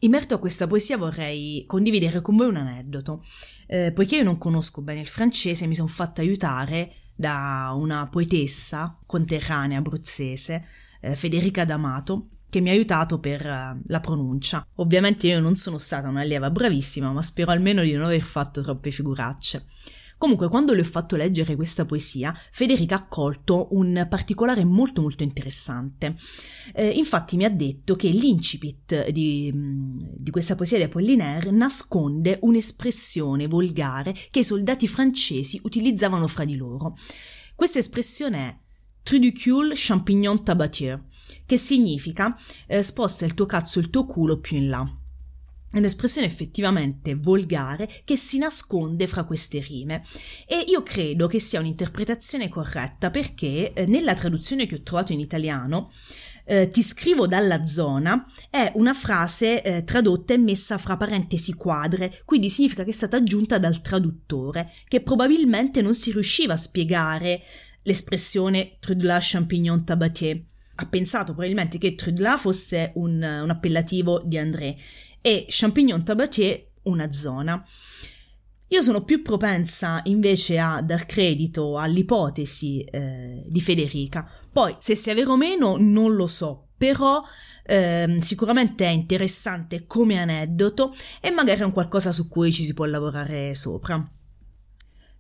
In 0.04 0.10
merito 0.10 0.34
a 0.34 0.38
questa 0.38 0.66
poesia 0.66 0.96
vorrei 0.96 1.62
condividere 1.64 2.20
con 2.22 2.34
voi 2.34 2.48
un 2.48 2.56
aneddoto. 2.56 3.22
Eh, 3.68 3.92
poiché 3.92 4.16
io 4.16 4.24
non 4.24 4.36
conosco 4.36 4.82
bene 4.82 4.98
il 4.98 5.06
francese, 5.06 5.68
mi 5.68 5.76
sono 5.76 5.86
fatta 5.86 6.22
aiutare 6.22 6.92
da 7.14 7.70
una 7.76 8.08
poetessa 8.10 8.98
conterranea 9.06 9.78
abruzzese, 9.78 10.66
eh, 11.00 11.14
Federica 11.14 11.64
D'Amato, 11.64 12.30
che 12.50 12.58
mi 12.58 12.70
ha 12.70 12.72
aiutato 12.72 13.20
per 13.20 13.46
uh, 13.46 13.80
la 13.86 14.00
pronuncia. 14.00 14.66
Ovviamente 14.74 15.28
io 15.28 15.38
non 15.38 15.54
sono 15.54 15.78
stata 15.78 16.08
un'allieva 16.08 16.50
bravissima, 16.50 17.12
ma 17.12 17.22
spero 17.22 17.52
almeno 17.52 17.82
di 17.82 17.92
non 17.92 18.06
aver 18.06 18.22
fatto 18.22 18.60
troppe 18.60 18.90
figuracce. 18.90 19.64
Comunque, 20.22 20.48
quando 20.48 20.72
le 20.72 20.82
ho 20.82 20.84
fatto 20.84 21.16
leggere 21.16 21.56
questa 21.56 21.84
poesia, 21.84 22.32
Federica 22.52 22.94
ha 22.94 23.08
colto 23.08 23.66
un 23.72 24.06
particolare 24.08 24.64
molto 24.64 25.02
molto 25.02 25.24
interessante. 25.24 26.14
Eh, 26.74 26.90
infatti 26.90 27.34
mi 27.34 27.44
ha 27.44 27.50
detto 27.50 27.96
che 27.96 28.06
l'incipit 28.06 29.08
di, 29.08 29.52
di 29.52 30.30
questa 30.30 30.54
poesia 30.54 30.76
di 30.76 30.84
Apollinaire 30.84 31.50
nasconde 31.50 32.38
un'espressione 32.42 33.48
volgare 33.48 34.14
che 34.30 34.38
i 34.38 34.44
soldati 34.44 34.86
francesi 34.86 35.60
utilizzavano 35.64 36.28
fra 36.28 36.44
di 36.44 36.54
loro. 36.54 36.94
Questa 37.56 37.80
espressione 37.80 38.38
è 38.48 38.56
Trudicule 39.02 39.72
champignon 39.74 40.44
tabatier, 40.44 41.04
che 41.44 41.56
significa 41.56 42.32
eh, 42.68 42.84
sposta 42.84 43.24
il 43.24 43.34
tuo 43.34 43.46
cazzo 43.46 43.80
il 43.80 43.90
tuo 43.90 44.06
culo 44.06 44.38
più 44.38 44.56
in 44.56 44.68
là. 44.68 45.01
È 45.72 45.78
un'espressione 45.78 46.26
effettivamente 46.26 47.14
volgare 47.14 47.88
che 48.04 48.14
si 48.14 48.36
nasconde 48.36 49.06
fra 49.06 49.24
queste 49.24 49.58
rime 49.58 50.02
e 50.46 50.62
io 50.68 50.82
credo 50.82 51.26
che 51.26 51.38
sia 51.38 51.60
un'interpretazione 51.60 52.50
corretta 52.50 53.10
perché 53.10 53.72
eh, 53.72 53.86
nella 53.86 54.12
traduzione 54.12 54.66
che 54.66 54.74
ho 54.74 54.82
trovato 54.82 55.14
in 55.14 55.20
italiano 55.20 55.90
eh, 56.44 56.68
ti 56.68 56.82
scrivo 56.82 57.26
dalla 57.26 57.64
zona 57.64 58.22
è 58.50 58.70
una 58.74 58.92
frase 58.92 59.62
eh, 59.62 59.84
tradotta 59.84 60.34
e 60.34 60.38
messa 60.38 60.76
fra 60.76 60.98
parentesi 60.98 61.54
quadre, 61.54 62.20
quindi 62.26 62.50
significa 62.50 62.84
che 62.84 62.90
è 62.90 62.92
stata 62.92 63.16
aggiunta 63.16 63.58
dal 63.58 63.80
traduttore 63.80 64.70
che 64.88 65.00
probabilmente 65.00 65.80
non 65.80 65.94
si 65.94 66.12
riusciva 66.12 66.52
a 66.52 66.58
spiegare 66.58 67.40
l'espressione 67.84 68.76
Trudla 68.78 69.16
champignon 69.20 69.86
tabatier. 69.86 70.38
Ha 70.74 70.86
pensato 70.86 71.32
probabilmente 71.32 71.78
che 71.78 71.94
Trudla 71.94 72.36
fosse 72.36 72.92
un, 72.96 73.22
un 73.22 73.50
appellativo 73.50 74.20
di 74.22 74.36
André 74.36 74.76
e 75.22 75.46
Champignon 75.48 76.04
Tabatier 76.04 76.66
una 76.82 77.10
zona. 77.12 77.64
Io 78.68 78.80
sono 78.80 79.04
più 79.04 79.22
propensa 79.22 80.00
invece 80.04 80.58
a 80.58 80.80
dar 80.80 81.04
credito 81.04 81.78
all'ipotesi 81.78 82.82
eh, 82.82 83.44
di 83.46 83.60
Federica. 83.60 84.28
Poi, 84.50 84.76
se 84.78 84.94
sia 84.94 85.14
vero 85.14 85.32
o 85.32 85.36
meno, 85.36 85.76
non 85.78 86.14
lo 86.14 86.26
so, 86.26 86.68
però 86.76 87.22
eh, 87.64 88.18
sicuramente 88.20 88.86
è 88.86 88.90
interessante 88.90 89.86
come 89.86 90.18
aneddoto 90.18 90.90
e 91.20 91.30
magari 91.30 91.60
è 91.60 91.64
un 91.64 91.72
qualcosa 91.72 92.12
su 92.12 92.28
cui 92.28 92.50
ci 92.50 92.64
si 92.64 92.72
può 92.72 92.86
lavorare 92.86 93.54
sopra. 93.54 94.10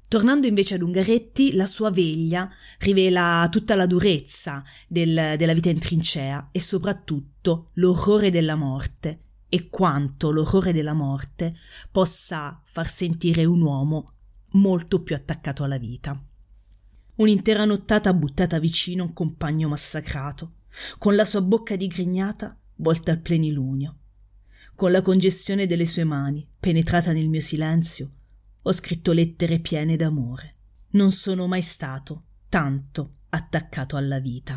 Tornando 0.08 0.46
invece 0.46 0.74
ad 0.74 0.82
Ungaretti, 0.82 1.52
la 1.54 1.66
sua 1.66 1.90
veglia 1.90 2.50
rivela 2.78 3.46
tutta 3.50 3.74
la 3.74 3.86
durezza 3.86 4.62
del, 4.88 5.34
della 5.36 5.54
vita 5.54 5.70
in 5.70 5.78
trincea 5.78 6.48
e 6.52 6.60
soprattutto 6.60 7.68
l'orrore 7.74 8.30
della 8.30 8.54
morte 8.54 9.20
e 9.54 9.68
quanto 9.68 10.30
l'orrore 10.30 10.72
della 10.72 10.94
morte 10.94 11.54
possa 11.90 12.58
far 12.64 12.88
sentire 12.88 13.44
un 13.44 13.60
uomo 13.60 14.14
molto 14.52 15.02
più 15.02 15.14
attaccato 15.14 15.62
alla 15.62 15.76
vita. 15.76 16.18
Un'intera 17.16 17.66
nottata 17.66 18.14
buttata 18.14 18.58
vicino 18.58 19.02
a 19.02 19.06
un 19.08 19.12
compagno 19.12 19.68
massacrato, 19.68 20.54
con 20.96 21.14
la 21.14 21.26
sua 21.26 21.42
bocca 21.42 21.76
digrignata 21.76 22.58
volta 22.76 23.10
al 23.10 23.20
plenilunio, 23.20 23.98
con 24.74 24.90
la 24.90 25.02
congestione 25.02 25.66
delle 25.66 25.84
sue 25.84 26.04
mani 26.04 26.48
penetrata 26.58 27.12
nel 27.12 27.28
mio 27.28 27.42
silenzio 27.42 28.10
ho 28.62 28.72
scritto 28.72 29.12
lettere 29.12 29.60
piene 29.60 29.96
d'amore. 29.96 30.54
Non 30.92 31.12
sono 31.12 31.46
mai 31.46 31.60
stato 31.60 32.24
tanto 32.48 33.18
attaccato 33.28 33.96
alla 33.96 34.18
vita. 34.18 34.56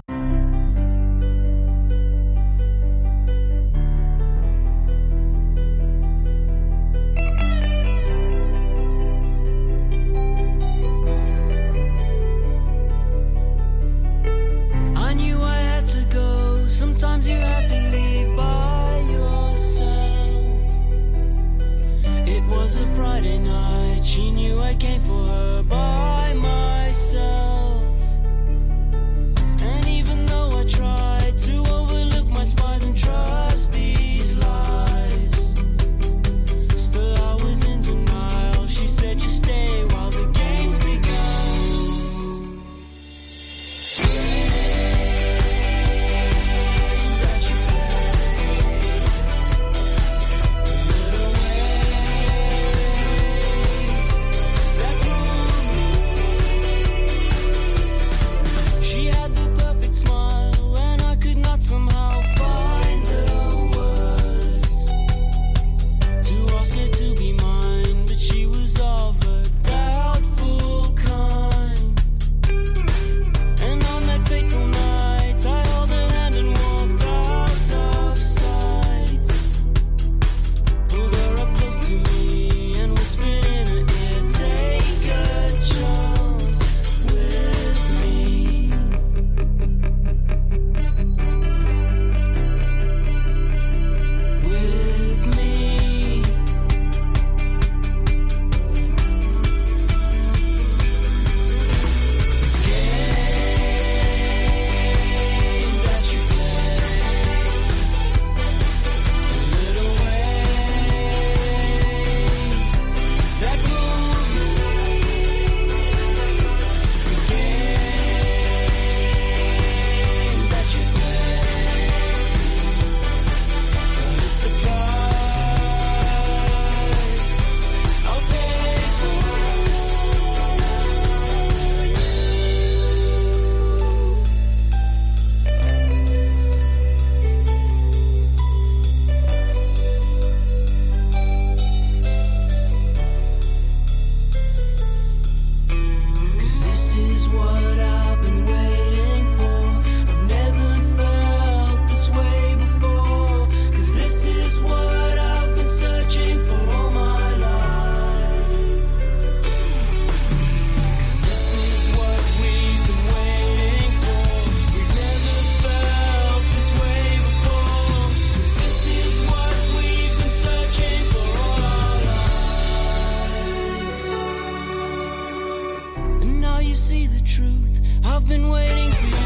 See 176.86 177.08
the 177.08 177.20
truth. 177.26 177.82
I've 178.06 178.28
been 178.28 178.48
waiting 178.48 178.92
for 178.92 179.08
you 179.08 179.25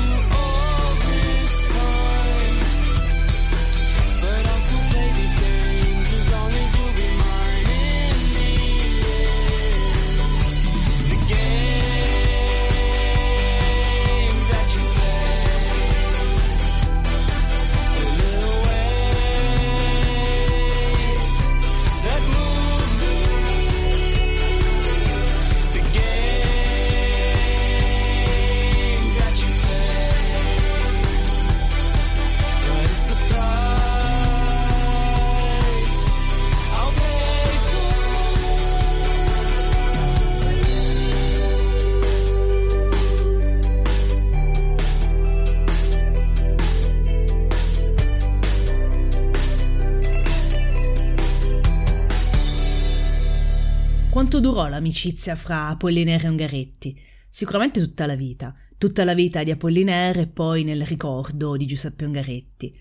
Quanto 54.29 54.47
durò 54.47 54.67
l'amicizia 54.67 55.35
fra 55.35 55.69
Apollinaire 55.69 56.27
e 56.27 56.29
Ungaretti? 56.29 56.95
Sicuramente 57.27 57.79
tutta 57.79 58.05
la 58.05 58.13
vita, 58.13 58.53
tutta 58.77 59.03
la 59.03 59.15
vita 59.15 59.41
di 59.41 59.49
Apollinaire 59.49 60.21
e 60.21 60.27
poi 60.27 60.63
nel 60.63 60.85
ricordo 60.85 61.57
di 61.57 61.65
Giuseppe 61.65 62.05
Ungaretti. 62.05 62.71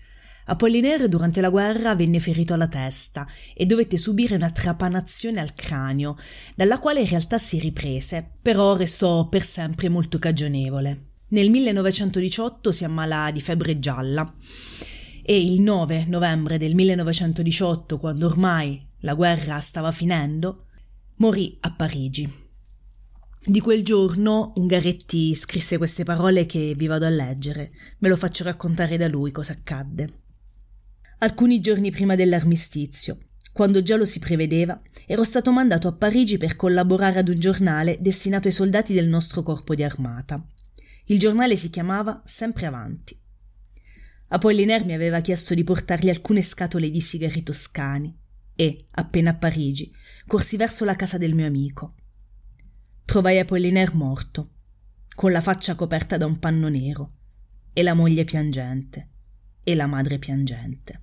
Apollinaire 0.45 1.09
durante 1.09 1.41
la 1.41 1.49
guerra 1.49 1.95
venne 1.95 2.19
ferito 2.19 2.53
alla 2.53 2.67
testa 2.67 3.25
e 3.55 3.65
dovette 3.65 3.97
subire 3.97 4.35
una 4.35 4.51
trapanazione 4.51 5.39
al 5.39 5.55
cranio, 5.55 6.17
dalla 6.55 6.77
quale 6.77 6.99
in 6.99 7.07
realtà 7.07 7.39
si 7.39 7.57
riprese, 7.57 8.33
però 8.39 8.75
restò 8.75 9.27
per 9.27 9.41
sempre 9.41 9.89
molto 9.89 10.19
cagionevole. 10.19 11.05
Nel 11.29 11.49
1918 11.49 12.71
si 12.71 12.83
ammala 12.83 13.31
di 13.31 13.41
febbre 13.41 13.79
gialla 13.79 14.31
e 15.23 15.41
il 15.41 15.61
9 15.61 16.05
novembre 16.09 16.59
del 16.59 16.75
1918, 16.75 17.97
quando 17.97 18.27
ormai 18.27 18.85
la 18.99 19.15
guerra 19.15 19.59
stava 19.59 19.91
finendo, 19.91 20.65
morì 21.19 21.57
a 21.61 21.73
Parigi. 21.73 22.31
Di 23.43 23.59
quel 23.59 23.83
giorno 23.83 24.53
Ungaretti 24.55 25.35
scrisse 25.35 25.77
queste 25.77 26.05
parole 26.05 26.45
che 26.45 26.75
vi 26.77 26.87
vado 26.87 27.05
a 27.05 27.09
leggere, 27.09 27.71
ve 27.97 28.07
lo 28.07 28.15
faccio 28.15 28.45
raccontare 28.45 28.95
da 28.95 29.07
lui 29.09 29.31
cosa 29.31 29.51
accadde. 29.51 30.21
Alcuni 31.19 31.59
giorni 31.59 31.91
prima 31.91 32.15
dell'armistizio, 32.15 33.17
quando 33.51 33.83
già 33.83 33.97
lo 33.97 34.05
si 34.05 34.19
prevedeva, 34.19 34.81
ero 35.05 35.25
stato 35.25 35.51
mandato 35.51 35.89
a 35.89 35.93
Parigi 35.93 36.37
per 36.37 36.55
collaborare 36.55 37.19
ad 37.19 37.27
un 37.27 37.39
giornale 37.39 37.97
destinato 37.99 38.47
ai 38.47 38.53
soldati 38.53 38.93
del 38.93 39.09
nostro 39.09 39.43
corpo 39.43 39.75
di 39.75 39.83
armata. 39.83 40.41
Il 41.07 41.19
giornale 41.19 41.57
si 41.57 41.69
chiamava 41.69 42.21
Sempre 42.23 42.65
Avanti. 42.65 43.19
Apollinaire 44.29 44.85
mi 44.85 44.93
aveva 44.93 45.19
chiesto 45.19 45.53
di 45.53 45.65
portargli 45.65 46.09
alcune 46.09 46.41
scatole 46.41 46.89
di 46.89 47.01
sigari 47.01 47.43
toscani 47.43 48.17
e, 48.55 48.87
appena 48.91 49.31
a 49.31 49.35
Parigi, 49.35 49.91
corsi 50.29 50.55
verso 50.55 50.85
la 50.85 50.95
casa 50.95 51.17
del 51.17 51.33
mio 51.33 51.47
amico 51.47 51.95
trovai 53.09 53.39
Apollinaire 53.39 53.93
morto, 53.95 54.49
con 55.15 55.31
la 55.31 55.41
faccia 55.41 55.73
coperta 55.73 56.15
da 56.15 56.27
un 56.27 56.37
panno 56.37 56.67
nero, 56.67 57.13
e 57.73 57.81
la 57.81 57.95
moglie 57.95 58.23
piangente, 58.23 59.09
e 59.63 59.73
la 59.73 59.87
madre 59.87 60.19
piangente. 60.19 61.01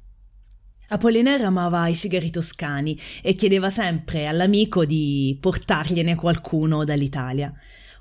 Apollinaire 0.91 1.43
amava 1.43 1.89
i 1.89 1.97
sigari 1.97 2.31
toscani 2.31 2.97
e 3.23 3.35
chiedeva 3.35 3.71
sempre 3.71 4.29
all'amico 4.29 4.85
di 4.85 5.37
portargliene 5.41 6.15
qualcuno 6.15 6.85
dall'Italia. 6.85 7.53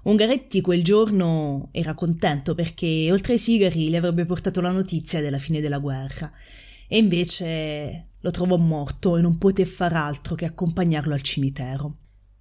Ungaretti 0.04 0.62
quel 0.62 0.84
giorno 0.84 1.70
era 1.72 1.96
contento 1.96 2.54
perché 2.54 3.10
oltre 3.12 3.34
ai 3.34 3.40
sigari 3.40 3.90
le 3.90 3.98
avrebbe 3.98 4.26
portato 4.26 4.62
la 4.62 4.70
notizia 4.70 5.20
della 5.20 5.40
fine 5.40 5.62
della 5.62 5.80
guerra 5.80 6.32
e 6.88 7.00
invece 7.00 8.10
lo 8.26 8.32
trovò 8.32 8.58
morto 8.58 9.18
e 9.18 9.22
non 9.22 9.38
poté 9.38 9.66
far 9.66 9.94
altro 9.94 10.34
che 10.34 10.46
accompagnarlo 10.46 11.14
al 11.14 11.22
cimitero. 11.22 11.94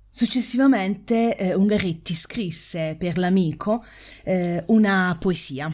Successivamente 0.09 1.37
eh, 1.37 1.55
Ungaretti 1.55 2.14
scrisse 2.14 2.97
per 2.99 3.18
l'amico 3.18 3.85
eh, 4.23 4.64
una 4.68 5.14
poesia, 5.20 5.70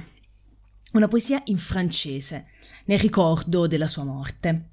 una 0.95 1.07
poesia 1.07 1.41
in 1.45 1.59
francese, 1.59 2.47
nel 2.87 2.99
ricordo 2.99 3.69
della 3.69 3.87
sua 3.87 4.03
morte. 4.03 4.71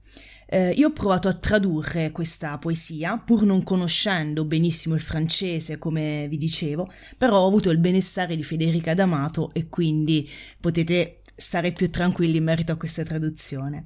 Eh, 0.47 0.71
io 0.71 0.87
ho 0.87 0.93
provato 0.93 1.27
a 1.27 1.33
tradurre 1.33 2.11
questa 2.11 2.57
poesia, 2.57 3.19
pur 3.19 3.43
non 3.43 3.61
conoscendo 3.61 4.43
benissimo 4.43 4.95
il 4.95 5.01
francese, 5.01 5.77
come 5.77 6.25
vi 6.29 6.37
dicevo, 6.39 6.89
però 7.15 7.41
ho 7.41 7.47
avuto 7.47 7.69
il 7.69 7.77
benessere 7.77 8.35
di 8.35 8.43
Federica 8.43 8.95
D'Amato 8.95 9.53
e 9.53 9.67
quindi 9.69 10.27
potete 10.59 11.21
stare 11.39 11.71
più 11.71 11.89
tranquilli 11.91 12.37
in 12.37 12.43
merito 12.43 12.71
a 12.71 12.77
questa 12.77 13.03
traduzione 13.03 13.85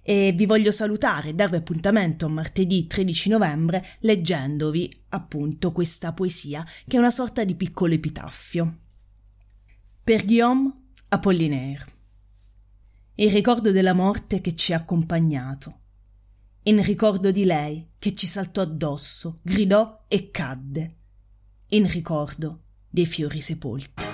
e 0.00 0.32
vi 0.32 0.46
voglio 0.46 0.70
salutare 0.70 1.30
e 1.30 1.34
darvi 1.34 1.56
appuntamento 1.56 2.28
martedì 2.28 2.86
13 2.86 3.30
novembre 3.30 3.84
leggendovi 4.00 5.04
appunto 5.08 5.72
questa 5.72 6.12
poesia 6.12 6.64
che 6.86 6.96
è 6.96 7.00
una 7.00 7.10
sorta 7.10 7.42
di 7.42 7.56
piccolo 7.56 7.94
epitaffio. 7.94 8.78
Per 10.04 10.24
Guillaume 10.24 10.90
Apollinaire. 11.08 11.86
Il 13.16 13.30
ricordo 13.30 13.72
della 13.72 13.92
morte 13.92 14.40
che 14.40 14.54
ci 14.54 14.72
ha 14.72 14.76
accompagnato. 14.76 15.80
In 16.64 16.82
ricordo 16.82 17.30
di 17.30 17.44
lei 17.44 17.90
che 17.98 18.14
ci 18.14 18.26
saltò 18.26 18.62
addosso, 18.62 19.40
gridò 19.42 20.04
e 20.08 20.30
cadde. 20.30 20.96
In 21.68 21.88
ricordo 21.88 22.62
dei 22.88 23.06
fiori 23.06 23.40
sepolti. 23.40 24.13